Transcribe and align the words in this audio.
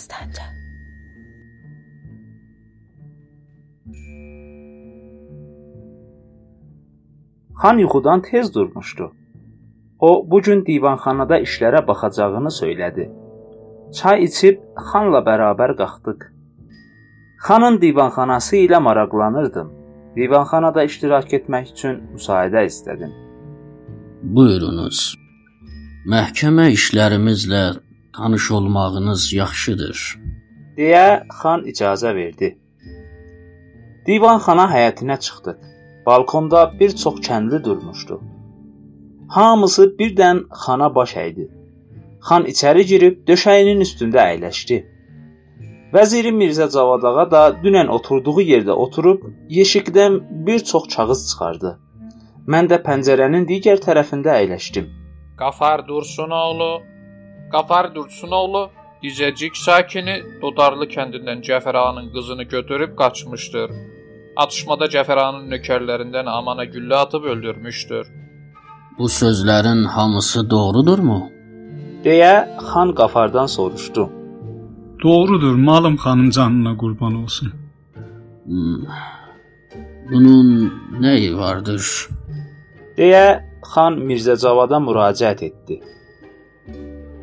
Dəstəncə. 0.00 0.44
Xan 7.60 7.78
yuxudan 7.78 8.22
tez 8.22 8.54
durmuşdu. 8.54 9.12
O 10.08 10.10
bu 10.30 10.38
gün 10.46 10.64
divanxanada 10.66 11.36
işlərə 11.46 11.86
baxacağını 11.88 12.52
söylədi. 12.60 13.04
Çay 13.96 14.24
içib 14.28 14.62
xanla 14.88 15.20
bərabər 15.28 15.74
qalxdıq. 15.80 16.20
Xanın 17.46 17.76
divanxanası 17.84 18.56
ilə 18.64 18.80
maraqlanırdım. 18.86 19.68
Divanxanada 20.16 20.84
iştirak 20.88 21.34
etmək 21.38 21.74
üçün 21.74 22.00
müsaidə 22.14 22.64
istədim. 22.70 23.12
Buyurunuz. 24.36 24.98
Məhkəmə 26.12 26.70
işlərimizlə 26.78 27.64
tanış 28.16 28.50
olmağınız 28.50 29.32
yaxşıdır. 29.32 29.98
deyə 30.78 31.06
xan 31.38 31.64
icazə 31.70 32.10
verdi. 32.14 32.48
Divanxana 34.06 34.66
həyətinə 34.74 35.16
çıxdıq. 35.24 35.58
Balkonda 36.06 36.60
bir 36.80 36.90
çox 37.02 37.16
kəndli 37.26 37.58
durmuşdu. 37.64 38.20
Hamısı 39.34 39.84
birdən 39.98 40.38
xana 40.62 40.88
baş 40.94 41.12
əydi. 41.24 41.44
Xan 42.28 42.46
içəri 42.52 42.84
girib 42.92 43.20
döşəyinin 43.28 43.84
üstündə 43.86 44.22
əyləşdi. 44.30 44.78
Vəziri 45.94 46.32
Mirzə 46.40 46.66
Cavad 46.74 47.04
ağa 47.10 47.26
da 47.34 47.42
dünən 47.64 47.88
oturduğu 47.96 48.40
yerdə 48.52 48.74
oturub 48.84 49.26
yeşikdən 49.58 50.18
bir 50.46 50.64
çox 50.70 50.84
kağız 50.94 51.20
çıxardı. 51.30 51.72
Mən 52.52 52.70
də 52.72 52.78
pəncərənin 52.86 53.46
digər 53.50 53.82
tərəfində 53.86 54.36
əyləşdim. 54.40 54.86
Qafar 55.40 55.88
Dursunoğlu, 55.88 56.72
Qafar 57.52 57.94
Dursunoğlu 57.94 58.70
Dizəcik 59.02 59.56
sakini 59.56 60.16
Dodarlı 60.42 60.86
kəndindən 60.94 61.40
Cəfər 61.46 61.76
ağanın 61.82 62.10
qızını 62.14 62.44
götürüb 62.54 62.92
qaçmışdır. 63.00 63.70
Atışmada 64.36 64.86
Cəfər 64.94 65.18
ağanın 65.22 65.46
nökərlərindən 65.54 66.28
Amana 66.28 66.64
güllə 66.64 66.96
atıb 67.04 67.24
öldürmüşdür. 67.24 68.06
Bu 68.98 69.06
sözlərin 69.20 69.84
hamısı 69.96 70.50
doğrudurmu? 70.50 71.20
deyə 72.04 72.34
xan 72.70 72.94
Qafardan 72.94 73.46
soruşdu. 73.46 74.10
Doğrudur, 75.04 75.54
malım 75.54 75.96
xanım 75.96 76.30
canına 76.30 76.76
qurban 76.76 77.14
olsun. 77.22 77.52
Hmm. 78.44 78.84
Bunun 80.10 80.48
nəyi 81.00 81.36
vardır? 81.38 81.82
deyə 82.98 83.24
xan 83.72 83.96
Mirzə 84.08 84.36
Cavada 84.42 84.78
müraciət 84.88 85.44
etdi. 85.48 85.80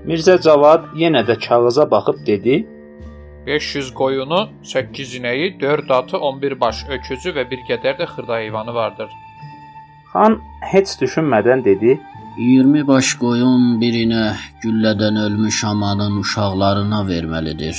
Mirzə 0.08 0.38
Cavad 0.40 0.86
yenə 0.96 1.22
də 1.28 1.36
kağıza 1.46 1.84
baxıb 1.92 2.20
dedi: 2.28 2.56
500 3.48 3.94
qoyunu, 3.94 4.40
8 4.64 5.16
inəyi, 5.20 5.48
4 5.62 5.92
atı, 5.92 6.18
11 6.18 6.60
baş 6.62 6.78
öküzü 6.96 7.34
və 7.38 7.44
bir 7.52 7.66
qədər 7.70 7.98
də 8.00 8.06
xırda 8.12 8.38
heyvanı 8.42 8.74
vardır. 8.74 9.10
Xan 10.14 10.38
heç 10.72 10.94
düşünmədən 11.02 11.64
dedi: 11.66 11.98
20 12.38 12.88
baş 12.88 13.10
qoyun 13.24 13.66
birinə 13.82 14.24
güllədən 14.64 15.20
ölmüş 15.26 15.64
amanın 15.72 16.22
uşaqlarına 16.22 17.02
verməlidir. 17.12 17.78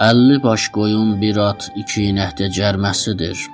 50 0.00 0.42
baş 0.42 0.68
qoyun 0.78 1.20
bir 1.22 1.42
at, 1.48 1.70
2 1.76 2.06
inəkdə 2.12 2.52
cərməsidir. 2.58 3.48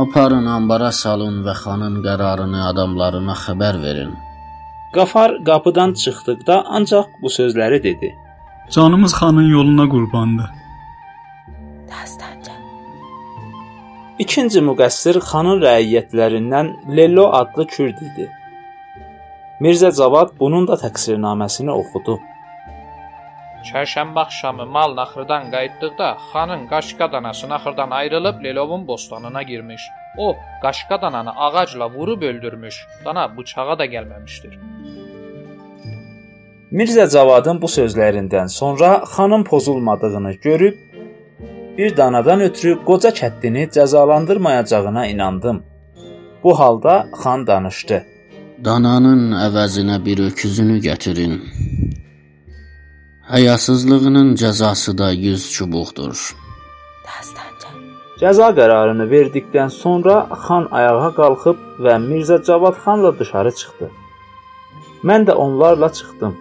Aparın 0.00 0.46
ambara 0.46 0.92
salın 0.92 1.40
və 1.44 1.58
xanın 1.62 2.02
qərarını 2.08 2.66
adamlarına 2.72 3.36
xəbər 3.44 3.82
verin. 3.84 4.12
Qafar 4.94 5.30
qapıdan 5.48 5.90
çıxdıqda 6.02 6.54
ancaq 6.76 7.06
bu 7.22 7.28
sözləri 7.38 7.82
dedi. 7.82 8.08
Canımız 8.74 9.12
xanın 9.20 9.48
yoluna 9.56 9.86
qurbandır. 9.92 10.48
Dəstəncə. 11.90 12.56
İkinci 14.24 14.60
müqəssir 14.68 15.20
xanın 15.30 15.62
rəiyyətlərindən 15.66 16.72
Lello 16.96 17.28
adlı 17.40 17.66
kürd 17.74 18.02
idi. 18.08 18.26
Mirzə 19.62 19.92
Cavad 19.98 20.34
bunun 20.40 20.66
da 20.70 20.80
təqsirnaməsini 20.84 21.72
oxudu. 21.82 22.18
Çərşənbə 23.70 24.20
axşamı 24.26 24.66
mal 24.76 24.98
naxırdan 25.00 25.50
qayıtdıqda 25.54 26.08
xanın 26.30 26.62
qaşqa 26.72 27.12
danası 27.12 27.48
naxırdan 27.48 27.90
ayrılıb 27.90 28.44
Lelovun 28.44 28.86
bostanına 28.88 29.42
girmiş. 29.42 29.82
O, 30.18 30.36
qaşqa 30.62 31.02
dananı 31.02 31.32
ağacla 31.36 31.90
vurub 31.90 32.22
öldürmüş. 32.22 32.86
Dana 33.04 33.36
bıçağa 33.36 33.78
da 33.78 33.86
gəlməmişdir. 33.86 34.54
Mirzə 36.72 37.06
Cavadın 37.10 37.58
bu 37.62 37.66
sözlərindən 37.66 38.48
sonra 38.48 38.90
xanın 39.12 39.44
pozulmadığını 39.44 40.32
görüb 40.32 40.76
bir 41.78 41.96
danadan 41.96 42.40
ötürü 42.40 42.74
qoca 42.84 43.10
kəddini 43.20 43.64
cəzalandırmayacağına 43.76 45.06
inandım. 45.06 45.62
Bu 46.44 46.58
halda 46.58 46.94
xan 47.12 47.46
danışdı. 47.46 48.04
Dananın 48.64 49.22
əvəzinə 49.46 49.96
bir 50.06 50.18
öküzünü 50.28 50.78
gətirin. 50.88 51.34
Həyasızlığının 53.32 54.34
cəzası 54.42 54.98
da 54.98 55.12
100 55.12 55.52
çubuqdur. 55.52 56.16
Dəstəncə. 57.06 57.49
Cəza 58.20 58.50
qərarını 58.52 59.06
verdikdən 59.08 59.70
sonra 59.72 60.14
xan 60.44 60.66
ayağa 60.78 61.08
qalxıb 61.18 61.60
və 61.84 61.92
Mirzə 62.02 62.36
Cavad 62.44 62.74
xanla 62.84 63.10
dışarı 63.18 63.52
çıxdı. 63.60 63.86
Mən 65.08 65.22
də 65.28 65.36
onlarla 65.44 65.88
çıxdım. 65.98 66.34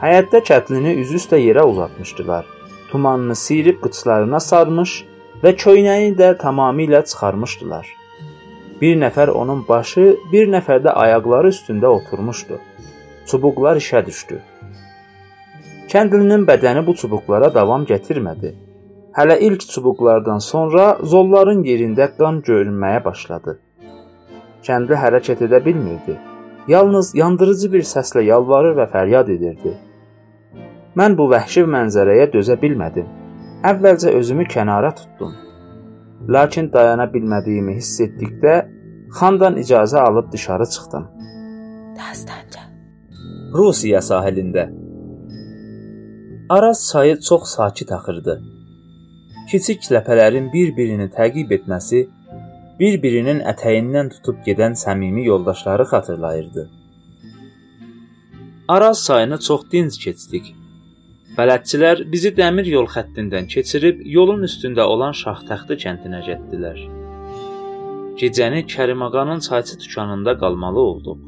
Həyətdə 0.00 0.40
kətlini 0.48 0.96
üzüstə 1.02 1.38
yerə 1.38 1.62
uzatmışdılar. 1.72 2.48
Tumanını 2.90 3.36
sıyırıb 3.42 3.78
qıçlarına 3.84 4.40
sarmış 4.46 4.94
və 5.44 5.52
köynəyini 5.64 6.16
də 6.22 6.30
tamamilə 6.40 7.04
çıxarmışdılar. 7.10 7.86
Bir 8.80 8.98
nəfər 9.04 9.30
onun 9.42 9.60
başı, 9.68 10.06
bir 10.32 10.50
nəfər 10.56 10.82
də 10.88 10.96
ayaqları 11.04 11.52
üstündə 11.54 11.92
oturmuşdu. 11.98 12.58
Çubuqlar 13.26 13.78
işə 13.84 14.02
düşdü. 14.06 14.40
Kəndlinin 15.94 16.48
bədəni 16.50 16.82
bu 16.86 16.96
çubuqlara 17.04 17.54
davam 17.54 17.86
gətirmədi. 17.92 18.52
Hələ 19.16 19.38
ilk 19.40 19.64
çubuqlardan 19.72 20.38
sonra 20.38 20.84
zolların 21.02 21.62
yerində 21.66 22.06
qan 22.18 22.40
görünməyə 22.46 23.04
başladı. 23.04 23.56
Kəndli 24.66 24.98
hərəkət 25.02 25.42
edə 25.46 25.64
bilmirdi. 25.64 26.16
Yalnız 26.68 27.14
yandırıcı 27.18 27.72
bir 27.72 27.86
səslə 27.92 28.22
yalvarır 28.22 28.76
və 28.78 28.86
fəryad 28.92 29.32
edirdi. 29.34 29.72
Mən 30.98 31.16
bu 31.18 31.26
vəhşi 31.32 31.64
mənzərəyə 31.74 32.28
dözə 32.34 32.58
bilmədim. 32.62 33.08
Əvvəlcə 33.70 34.12
özümü 34.18 34.46
kənara 34.54 34.92
tutdum. 35.00 35.32
Lakin 36.28 36.70
dayana 36.72 37.08
bilmədiyimi 37.14 37.74
hiss 37.80 38.00
etdikdə 38.06 38.54
xandan 39.18 39.58
icazə 39.62 40.04
alıb 40.06 40.30
dışarı 40.32 40.68
çıxdım. 40.74 41.08
Dəstəncə. 41.98 42.62
Rusiya 43.58 44.04
sahilində 44.10 44.68
Araz 46.50 46.90
çayı 46.92 47.20
çox 47.20 47.42
sakit 47.48 47.92
axırdı. 47.92 48.42
Kiçik 49.50 49.86
ləpələrin 49.90 50.44
bir-birini 50.52 51.08
təqib 51.14 51.52
etməsi 51.56 52.00
bir-birinin 52.80 53.40
ətəyindən 53.52 54.12
tutub 54.12 54.38
gedən 54.46 54.76
səmimi 54.82 55.24
yoldaşları 55.26 55.86
xatırlayırdı. 55.92 56.70
Araz 58.76 59.04
çayını 59.06 59.38
çox 59.48 59.66
dinc 59.72 59.98
keçdik. 60.04 60.52
Bələdçilər 61.38 62.04
bizi 62.12 62.30
dəmir 62.38 62.70
yol 62.76 62.86
xəttindən 62.94 63.50
keçirib 63.56 64.06
yolun 64.16 64.46
üstündə 64.52 64.86
olan 64.94 65.18
Şahtaxtı 65.24 65.80
kəndinə 65.84 66.24
getdilər. 66.30 66.80
Gecəni 68.22 68.64
Kərimağanın 68.74 69.46
çayçı 69.50 69.80
dükanında 69.80 70.38
qalmalı 70.38 70.80
olduq. 70.90 71.18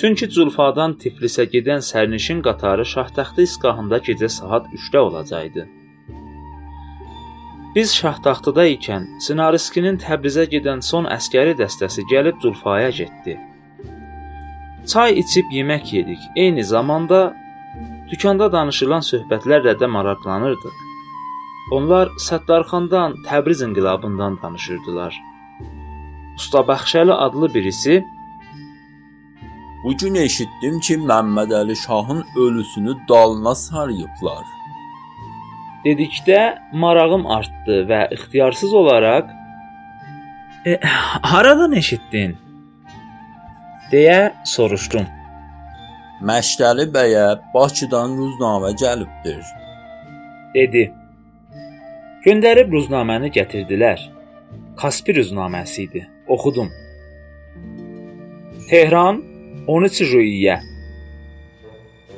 Çünki 0.00 0.26
Zulfadan 0.36 0.96
Tiflisə 1.02 1.44
gedən 1.54 1.84
sərnişin 1.92 2.40
qatarı 2.48 2.84
Şahtaxtı 2.96 3.42
istiqamında 3.48 3.98
gecə 4.08 4.28
saat 4.28 4.66
3-də 4.78 4.98
olacaqdı. 5.08 5.72
Biz 7.76 7.90
Şahtaxtıda 7.94 8.64
ikən 8.72 9.02
Sinariskinin 9.24 9.98
Təbrizə 10.00 10.46
gedən 10.52 10.78
son 10.90 11.08
əskəri 11.16 11.52
dəstəsi 11.58 12.06
gəlib 12.12 12.38
Zulfaya 12.44 12.88
getdi. 12.98 13.34
Çay 14.92 15.18
içib 15.22 15.52
yemək 15.56 15.92
yedik. 15.96 16.22
Eyni 16.36 16.64
zamanda 16.64 17.20
dükanda 18.12 18.48
danışılan 18.52 19.04
söhbətlərlə 19.10 19.76
də 19.82 19.90
maraqlanırdıq. 19.98 20.80
Onlar 21.76 22.14
Səttarxandan, 22.28 23.20
Təbriz 23.28 23.60
inqilabından 23.68 24.40
danışırdılar. 24.42 25.20
Usta 26.38 26.64
Bəxşəli 26.72 27.12
adlı 27.28 27.54
birisi 27.54 28.02
Bu 29.84 29.96
gün 29.96 30.14
eşitdim 30.14 30.80
ki, 30.80 30.94
Məmməd 31.08 31.52
Əli 31.60 31.76
Şahın 31.86 32.24
ölüsünü 32.36 32.96
dalına 33.08 33.54
sarıyıblar. 33.54 34.55
Dedikdə 35.86 36.40
marağım 36.74 37.26
artdı 37.30 37.84
və 37.90 38.00
ixtiyarsız 38.16 38.74
olaraq 38.74 39.30
e, 40.66 40.80
haradan 41.22 41.72
eşitdin? 41.72 42.36
deyə 43.92 44.32
soruşdum. 44.44 45.06
Məşədi 46.26 46.86
bəyə 46.94 47.26
Bakıdan 47.54 48.16
ruznamə 48.18 48.72
gəlibdir. 48.82 49.42
dedi. 50.54 50.84
Göndərib 52.24 52.72
ruznaməni 52.72 53.28
gətirdilər. 53.36 54.00
Kaspi 54.80 55.14
ruznaməsi 55.18 55.82
idi. 55.84 56.02
Oxudum. 56.26 56.70
Tehran 58.70 59.20
13 59.66 60.00
iyyə. 60.22 60.56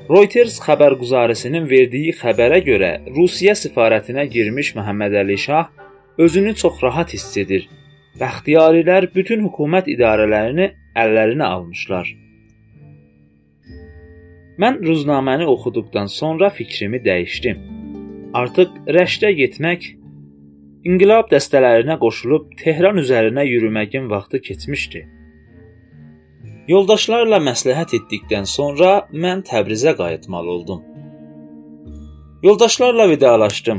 Reuters 0.08 0.54
xəbərgüzarisinin 0.64 1.66
verdiyi 1.68 2.14
xəbərə 2.16 2.62
görə 2.64 2.88
Rusiya 3.12 3.52
səfarətinə 3.60 4.22
girmiş 4.32 4.70
Məhəmməd 4.78 5.16
Əli 5.20 5.36
Şah 5.42 5.66
özünü 6.24 6.54
çox 6.62 6.78
rahat 6.84 7.12
hiss 7.12 7.36
edir. 7.42 7.66
Bəxtiyarilər 8.16 9.10
bütün 9.12 9.44
hökumət 9.44 9.90
idarələrini 9.92 10.70
əllərinə 11.02 11.50
almışlar. 11.56 12.08
Mən 14.64 14.80
ruznaməni 14.88 15.44
oxuduqdan 15.52 16.08
sonra 16.14 16.48
fikrimi 16.56 17.02
dəyişdim. 17.04 17.60
Artıq 18.40 18.80
Rəşdə 18.96 19.34
getmək, 19.42 19.92
inqilab 20.88 21.28
dəstələrinə 21.34 22.00
qoşulub 22.00 22.48
Tehran 22.64 23.04
üzərinə 23.04 23.44
yürüməyin 23.44 24.08
vaxtı 24.08 24.40
keçmişdi. 24.48 25.04
Yoldaşlarla 26.68 27.38
məsləhət 27.40 27.94
etdikdən 27.96 28.44
sonra 28.44 28.88
mən 29.24 29.40
Təbrizə 29.48 29.94
qayıtmalı 29.96 30.50
oldum. 30.54 30.80
Yoldaşlarla 32.42 33.08
vidalaşdım. 33.08 33.78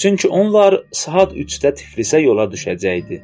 Çünki 0.00 0.28
onlar 0.28 0.78
saat 0.92 1.34
3-də 1.36 1.74
Tiflisə 1.80 2.22
yola 2.22 2.46
düşəcəkdi. 2.54 3.18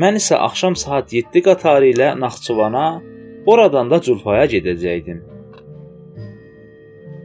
Mən 0.00 0.16
isə 0.20 0.38
axşam 0.46 0.76
saat 0.80 1.12
7 1.12 1.42
qatarı 1.44 1.90
ilə 1.92 2.08
Naxçıvana, 2.20 2.86
oradan 3.46 3.90
da 3.90 3.98
Culfaya 4.06 4.46
gedəcəkdim. 4.54 5.18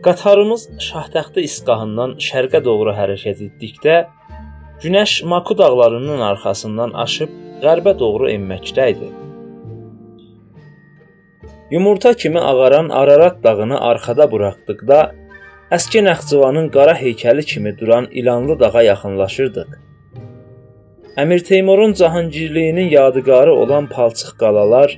Qatarımız 0.03 0.65
Şahtəxtə 0.89 1.45
istiqahından 1.47 2.17
şərqə 2.27 2.61
doğru 2.65 2.97
hərəkət 2.99 3.45
etdikdə 3.47 3.95
günəş 4.83 5.23
Maku 5.23 5.57
dağlarının 5.63 6.25
arxasından 6.33 6.99
aşıb 7.05 7.31
qərbə 7.63 7.95
doğru 8.03 8.29
enməkdə 8.35 8.89
idi. 8.95 9.09
Yumurta 11.71 12.13
kimi 12.13 12.39
ağaran 12.39 12.89
Ararat 12.89 13.43
dağını 13.43 13.81
arxada 13.81 14.31
buraxdıqda 14.31 14.99
əski 15.77 16.03
Naxçıvanın 16.03 16.69
qara 16.75 16.93
heykəli 17.01 17.43
kimi 17.51 17.73
duran 17.79 18.07
İlanlı 18.11 18.59
dağa 18.59 18.81
yaxınlaşırdıq. 18.81 19.67
Əmir 21.23 21.43
Teymurun 21.49 21.93
Cahangirliyinin 21.93 22.89
yadigarı 22.89 23.53
olan 23.53 23.89
palçıq 23.95 24.31
qalalar 24.39 24.95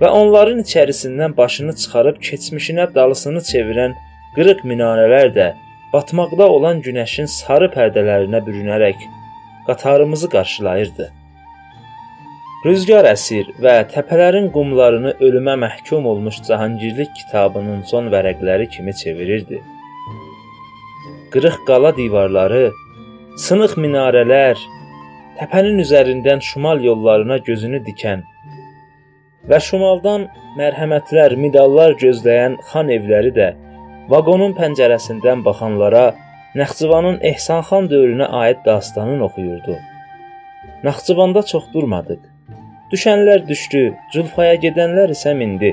və 0.00 0.08
onların 0.08 0.64
içərisindən 0.66 1.36
başını 1.36 1.76
çıxarıb 1.80 2.18
keçmişinə 2.28 2.94
dalısını 2.94 3.46
çevirən 3.52 3.94
qırıq 4.36 4.66
minarələr 4.70 5.34
də 5.38 5.48
batmaqda 5.94 6.50
olan 6.56 6.82
günəşin 6.86 7.30
sarı 7.38 7.70
pərdələrinə 7.78 8.46
bürünərək 8.46 9.10
qatarımızı 9.66 10.28
qarşılayırdı. 10.28 11.12
Rüzgar 12.62 13.02
əsir 13.10 13.48
və 13.58 13.72
təpələrin 13.90 14.44
qumlarını 14.54 15.16
ölümə 15.26 15.56
məhkum 15.58 16.04
olmuş 16.06 16.36
Cahangirlik 16.46 17.08
kitabının 17.16 17.80
son 17.90 18.06
vərəqləri 18.12 18.68
kimi 18.70 18.92
çevirirdi. 19.00 19.58
Qırıq 21.34 21.56
qala 21.66 21.90
divarları, 21.96 22.68
sınıq 23.46 23.74
minarələr, 23.82 24.62
təpənin 25.40 25.82
üzərindən 25.82 26.44
şimal 26.52 26.84
yollarına 26.86 27.40
gözünü 27.48 27.82
dikən 27.88 28.22
və 29.50 29.58
şimaldan 29.68 30.28
mərhəmətlər, 30.60 31.34
medallar 31.44 31.98
gözləyən 32.04 32.60
xan 32.70 32.94
evləri 32.94 33.32
də 33.40 33.48
Vaqonun 34.12 34.54
pəncərəsindən 34.54 35.42
baxanlara 35.48 36.12
Naxçıvanın 36.60 37.18
Ehsanxan 37.32 37.90
dövrünə 37.90 38.30
aid 38.44 38.62
dastanın 38.66 39.26
oxuyurdu. 39.26 39.80
Naxçıvanda 40.84 41.42
çox 41.42 41.72
durmadıq. 41.74 42.31
Düşənlər 42.92 43.46
düşdü, 43.48 43.80
Culfaya 44.12 44.56
gedənlər 44.60 45.14
isə 45.14 45.30
mindi. 45.36 45.70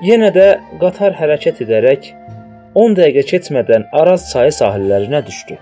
Yenə 0.00 0.30
də 0.32 0.46
qatar 0.80 1.18
hərəkət 1.18 1.60
edərək 1.66 2.06
10 2.82 2.96
dəqiqə 2.96 3.24
keçmədən 3.32 3.84
Araz 4.00 4.24
çayı 4.30 4.54
sahillərinə 4.58 5.20
düşdü. 5.26 5.58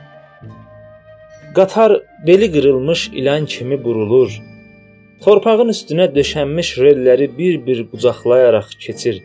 Qatar 1.59 1.97
beli 2.27 2.53
qırılmış 2.55 3.09
ilan 3.19 3.51
kimi 3.55 3.81
burulur. 3.85 4.39
Torpağın 5.25 5.75
üstünə 5.75 6.07
döşənmiş 6.15 6.75
relləri 6.85 7.27
bir-bir 7.39 7.87
qucaqlayaraq 7.91 8.69
keçir 8.87 9.23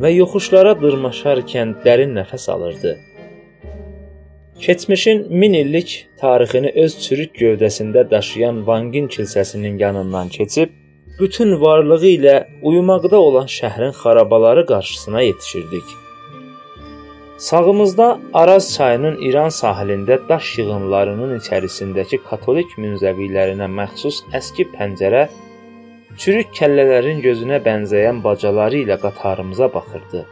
və 0.00 0.14
yoxuşlara 0.14 0.78
dırmaşarkən 0.80 1.76
dərin 1.84 2.16
nəfəs 2.22 2.48
alırdı. 2.56 2.96
Keçmişin 4.60 5.40
1000 5.40 5.52
illik 5.52 6.08
tarixini 6.20 6.70
öz 6.82 6.94
çürük 7.02 7.36
gövdəsində 7.36 8.10
daşıyan 8.10 8.66
Vangin 8.66 9.08
kilsəsinin 9.08 9.78
yanından 9.78 10.28
keçib 10.28 10.70
bütün 11.20 11.60
varlığı 11.60 12.06
ilə 12.06 12.34
uyumaqda 12.62 13.16
olan 13.16 13.46
şəhrin 13.46 13.92
xarabaları 13.92 14.66
qarşısına 14.66 15.20
yetişirdik. 15.20 15.82
Sağımızda 17.38 18.18
Araz 18.34 18.74
çayının 18.74 19.16
İran 19.28 19.48
sahilində 19.48 20.20
daş 20.28 20.58
yığınlarının 20.58 21.34
içərisindəki 21.38 22.20
katolik 22.28 22.78
münzəvilərinə 22.78 23.68
məxsus 23.80 24.22
əski 24.40 24.68
pəncərə 24.76 25.26
çürük 26.16 26.54
kəllələrin 26.60 27.20
gözünə 27.26 27.58
bənzəyən 27.66 28.22
bacaları 28.24 28.84
ilə 28.86 29.00
qatarımıza 29.00 29.74
baxırdı. 29.74 30.26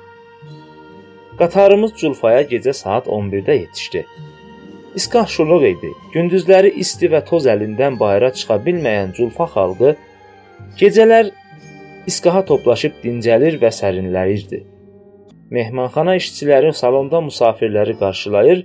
Qatarımız 1.38 1.94
Culfaya 1.96 2.43
gecə 2.43 2.73
saat 2.73 3.06
11-də 3.06 3.55
yetişdi. 3.58 4.06
İskah 4.94 5.29
şuluq 5.29 5.62
idi. 5.69 5.93
Gündüzləri 6.14 6.75
isti 6.84 7.08
və 7.12 7.23
toz 7.25 7.46
əlindən 7.49 7.96
bayıra 8.00 8.29
çıxa 8.37 8.58
bilməyən 8.67 9.14
Culfa 9.17 9.46
xalqı 9.55 9.94
gecələr 10.81 11.31
iskaha 12.06 12.44
toplaşıb 12.50 13.00
dincəlir 13.05 13.56
və 13.62 13.73
sərinləyirdi. 13.79 14.61
Mehmanxana 15.56 16.19
işçiləri 16.20 16.75
salonda 16.76 17.20
musafirləri 17.25 17.96
qarşılayır 18.05 18.62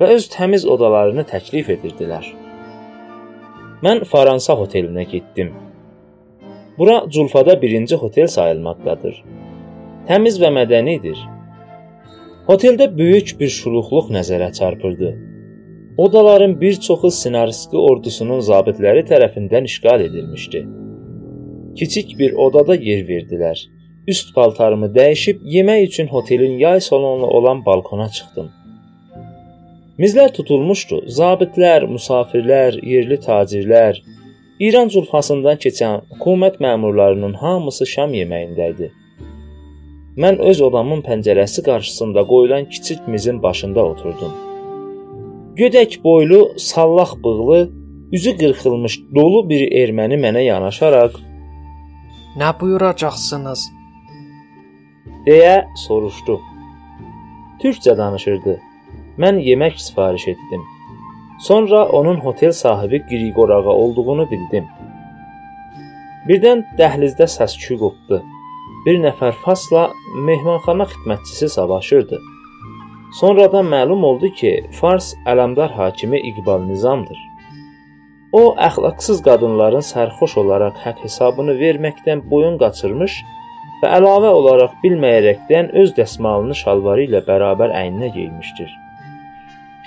və 0.00 0.10
öz 0.16 0.28
təmiz 0.34 0.66
odalarını 0.74 1.24
təklif 1.32 1.70
edirdilər. 1.78 2.26
Mən 3.86 4.04
Fransa 4.10 4.58
otelinə 4.58 5.06
getdim. 5.14 5.54
Bura 6.78 7.04
Culfada 7.10 7.62
birinci 7.62 7.96
hotel 7.96 8.26
sayılmaqdadır. 8.26 9.24
Təmiz 10.10 10.42
və 10.42 10.50
mədənidir. 10.54 11.37
Oteldə 12.48 12.86
böyük 12.98 13.34
bir 13.40 13.50
şuluqluq 13.52 14.06
nəzərə 14.14 14.46
çarpırdı. 14.58 15.08
Odaların 16.04 16.54
bir 16.60 16.78
çoxu 16.86 17.10
Sinarski 17.16 17.76
ordusunun 17.76 18.38
zabitləri 18.46 19.02
tərəfindən 19.10 19.66
işğal 19.68 20.04
edilmişdi. 20.04 20.62
Kiçik 21.80 22.14
bir 22.18 22.38
odada 22.44 22.74
yer 22.74 23.02
verdilər. 23.10 23.60
Üst 24.12 24.32
paltarımı 24.34 24.88
dəyişib 24.94 25.42
yemək 25.56 25.82
üçün 25.88 26.08
hotelin 26.14 26.54
yay 26.58 26.80
salonlu 26.80 27.26
olan 27.26 27.60
balkona 27.66 28.08
çıxdım. 28.08 28.48
Mizlər 29.98 30.32
tutulmuşdu. 30.38 31.02
Zabitlər, 31.18 31.84
musafirlər, 31.96 32.80
yerli 32.92 33.20
tacirlər, 33.28 34.00
İran 34.68 34.88
culfasından 34.94 35.60
keçən 35.66 36.00
hökumət 36.14 36.56
məmurlarının 36.64 37.36
hamısı 37.42 37.86
şam 37.92 38.16
yeməyində 38.16 38.70
idi. 38.72 38.90
Mən 40.22 40.40
öz 40.50 40.60
odamın 40.66 41.02
pəncərəsi 41.06 41.62
qarşısında 41.66 42.24
qoyulan 42.26 42.64
kiçik 42.72 43.08
mizin 43.08 43.42
başında 43.42 43.84
oturdum. 43.90 44.32
Gödək 45.58 45.92
boylu, 46.04 46.40
sallaq 46.56 47.12
bığlı, 47.24 47.58
üzü 48.12 48.32
qırxılmış 48.40 48.94
dolu 49.14 49.42
bir 49.50 49.62
erməni 49.82 50.18
mənə 50.24 50.42
yanaşaraq 50.42 51.20
"Nə 52.40 52.48
buyuracaqsınız?" 52.60 53.60
deyə 55.26 55.56
soruşdu. 55.86 56.40
Türkcə 57.62 57.94
danışırdı. 57.98 58.56
Mən 59.22 59.38
yemək 59.48 59.78
sifariş 59.86 60.28
etdim. 60.32 60.62
Sonra 61.40 61.84
onun 61.98 62.16
hotel 62.26 62.52
sahibi 62.52 62.98
Qriqor 63.10 63.50
ağa 63.50 63.74
olduğunu 63.82 64.26
bildim. 64.30 64.66
Birdən 66.28 66.64
dəhlizdə 66.78 67.26
səs-küy 67.36 67.78
qopdu. 67.84 68.22
Bir 68.86 68.98
nəfər 69.02 69.32
fasla 69.44 69.88
mehmanxana 70.26 70.84
xidmətçisi 70.90 71.48
savaşırdı. 71.54 72.18
Sonradan 73.20 73.66
məlum 73.66 74.04
oldu 74.04 74.28
ki, 74.40 74.52
Fars 74.80 75.14
Ələmdar 75.26 75.72
hakimi 75.78 76.20
İqbal 76.30 76.62
Nizamdır. 76.66 77.18
O 78.32 78.42
əxlaqsız 78.68 79.22
qadınların 79.28 79.84
sərxoş 79.88 80.36
olaraq 80.42 80.76
haqq 80.84 81.00
hesabını 81.06 81.54
verməkdən 81.62 82.22
boyun 82.30 82.58
qaçırmış 82.60 83.16
və 83.82 83.90
əlavə 83.98 84.30
olaraq 84.40 84.76
bilməyərəkdən 84.84 85.72
öz 85.82 85.94
dəsmalını 85.96 86.58
şalvarı 86.60 87.08
ilə 87.08 87.22
bərabər 87.30 87.72
əyninə 87.80 88.12
geymişdir. 88.18 88.70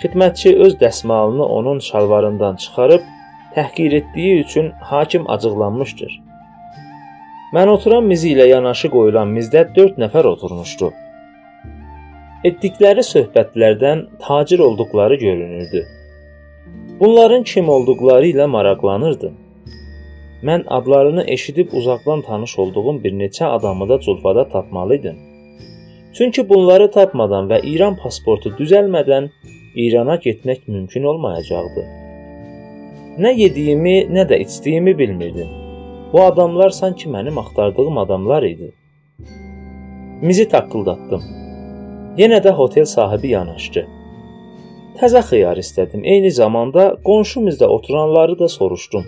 Xidmətçi 0.01 0.55
öz 0.65 0.75
dəsmalını 0.81 1.47
onun 1.59 1.79
şalvarından 1.87 2.59
çıxarıb 2.65 3.07
təhqir 3.55 3.95
etdiyi 4.01 4.39
üçün 4.43 4.71
hakim 4.91 5.29
acıqlanmışdır. 5.29 6.30
Mən 7.55 7.67
oturan 7.67 8.05
mizi 8.07 8.29
ilə 8.31 8.45
yanaşı 8.47 8.87
qoyulan 8.91 9.31
mizdə 9.35 9.61
4 9.75 9.97
nəfər 9.99 10.27
oturmuşdu. 10.29 10.87
Etdikləri 12.47 13.03
söhbətlərdən 13.03 14.03
tacir 14.23 14.61
olduqları 14.65 15.17
görünürdü. 15.23 15.81
Bunların 16.99 17.43
kim 17.51 17.69
olduqları 17.73 18.29
ilə 18.29 18.47
maraqlanırdım. 18.53 19.33
Mən 20.49 20.63
adlarını 20.77 21.25
eşidib 21.35 21.73
uzaqdan 21.79 22.23
tanış 22.29 22.53
olduğum 22.59 23.03
bir 23.03 23.13
neçə 23.23 23.45
adamı 23.45 23.89
da 23.89 23.99
Culfada 23.99 24.47
tapmalı 24.49 24.95
idim. 24.95 25.17
Çünki 26.13 26.49
bunları 26.49 26.91
tapmadan 26.91 27.49
və 27.51 27.59
İran 27.73 27.97
pasportu 28.03 28.53
düzəlmədən 28.59 29.27
İrana 29.75 30.15
getmək 30.27 30.63
mümkün 30.67 31.03
olmayacaqdı. 31.03 31.83
Nə 33.19 33.35
yediyimi, 33.43 33.97
nə 34.15 34.25
də 34.31 34.39
içdiyimi 34.45 34.97
bilmirdim. 34.97 35.60
Bu 36.13 36.21
adamlar 36.21 36.69
sanki 36.69 37.09
mənim 37.09 37.39
axtardığım 37.39 37.97
adamlar 37.97 38.43
idi. 38.43 38.73
Mizi 40.21 40.45
taqqıldatdım. 40.53 41.23
Yenə 42.19 42.39
də 42.45 42.51
hotel 42.59 42.85
sahibi 42.85 43.31
yanaşdı. 43.35 43.85
Təzə 44.99 45.21
xiyar 45.29 45.57
istədim. 45.63 46.03
Eyni 46.13 46.31
zamanda 46.31 46.83
qonşumuzda 47.07 47.69
oturanları 47.75 48.39
da 48.39 48.47
soruşdum. 48.47 49.05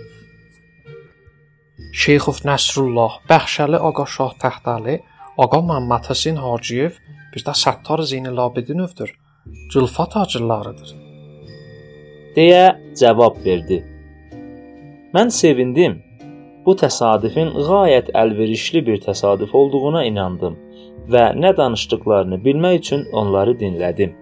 Şeyxov 2.04 2.40
Nəsrullah, 2.48 3.20
Bəxşəli 3.30 3.78
Ağa 3.88 4.06
Şah 4.16 4.32
Təxtəli, 4.44 4.96
Ağa 5.44 5.62
Məmməd 5.70 6.10
Həsən 6.10 6.40
Hacıyev, 6.46 6.98
bir 7.34 7.46
də 7.46 7.54
Səttar 7.64 8.02
Zeynəlabidinövdür. 8.10 9.10
Cılfa 9.72 10.06
tacirlarıdır. 10.14 11.04
deyə 12.36 12.64
cavab 12.98 13.36
verdi. 13.44 13.82
Mən 15.14 15.30
sevindim. 15.30 16.00
Bu 16.66 16.72
təsadüfün 16.80 17.50
gayət 17.68 18.10
əlverişli 18.16 18.80
bir 18.86 19.00
təsadüf 19.04 19.54
olduğuna 19.60 20.04
inandım 20.08 20.54
və 21.12 21.24
nə 21.36 21.50
danışdıqlarını 21.56 22.38
bilmək 22.44 22.78
üçün 22.78 23.04
onları 23.12 23.52
dinlədim. 23.62 24.14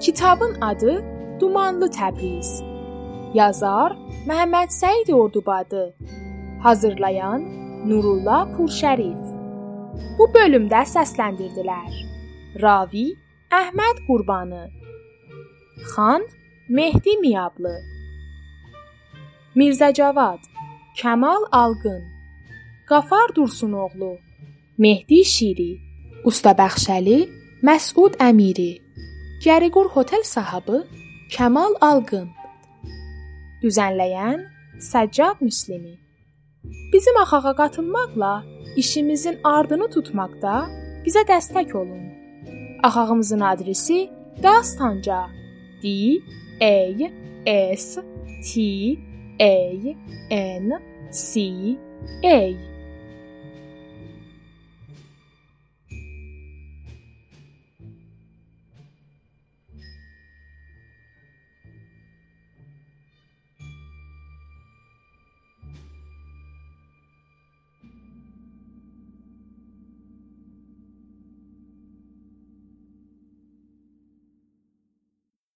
Kitabın 0.00 0.60
adı 0.60 1.04
Dumanlı 1.40 1.88
Təbriz. 1.98 2.50
Yazar 3.34 3.96
Məhəmməd 4.28 4.70
Səid 4.80 5.12
Ordubadı. 5.12 5.94
Hazırlayan 6.62 7.42
Nurullah 7.88 8.46
Purşərif. 8.54 9.22
Bu 10.18 10.28
bölümdə 10.36 10.84
səsləndirdilər. 10.92 11.92
Ravi 12.62 13.06
Əhməd 13.50 14.04
Qurbanı. 14.08 14.85
Xan 15.76 16.22
Mehdi 16.68 17.16
Miyablı. 17.20 17.82
Mirzə 19.56 19.94
Cavad, 19.94 20.38
Kamal 21.02 21.42
Alqın, 21.52 22.02
Qafar 22.88 23.34
Dursunoğlu, 23.34 24.18
Mehdi 24.78 25.24
Şiri, 25.24 25.72
Usta 26.24 26.50
Bəxşəli, 26.50 27.28
Məsud 27.62 28.16
Əmiri, 28.28 28.72
Gəriqur 29.44 29.88
Hotel 29.92 30.22
sahibi 30.24 30.78
Kamal 31.36 31.76
Alqın. 31.80 32.28
Düzənləyən 33.62 34.40
Səccad 34.80 35.36
Müslimi. 35.40 35.94
Bizim 36.92 37.16
axağa 37.20 37.54
qatılmaqla 37.60 38.44
işimizin 38.76 39.36
ardını 39.44 39.90
tutmaqda 39.90 40.54
bizə 41.04 41.22
dəstək 41.30 41.76
olun. 41.76 42.04
Axağımızın 42.82 43.40
adresi 43.40 44.10
Dastanca 44.42 45.35
D 45.86 46.20
A 46.60 47.12
S 47.46 48.00
T 48.42 48.98
A 49.40 49.96
N 50.30 50.72
C 51.12 51.78
A 52.24 52.75